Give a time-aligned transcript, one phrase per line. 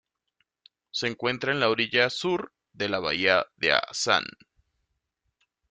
[0.89, 4.23] Se encuentra en la orilla sur de la bahía de Asan.